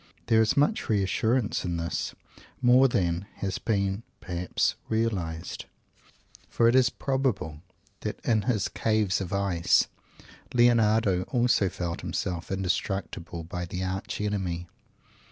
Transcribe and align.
There 0.25 0.41
is 0.41 0.57
much 0.57 0.89
reassurance 0.89 1.63
in 1.63 1.77
this. 1.77 2.15
More 2.59 2.87
than 2.87 3.27
has 3.35 3.59
been, 3.59 4.01
perhaps, 4.19 4.73
realized. 4.89 5.65
For 6.49 6.67
it 6.67 6.73
is 6.73 6.89
probable 6.89 7.61
that 7.99 8.19
"in 8.25 8.41
his 8.41 8.67
caves 8.67 9.21
of 9.21 9.31
ice," 9.31 9.89
Leonardo 10.55 11.21
also 11.25 11.69
felt 11.69 12.01
himself 12.01 12.51
indestructible 12.51 13.43
by 13.43 13.65
the 13.65 13.83
Arch 13.83 14.19
Enemy. 14.19 14.67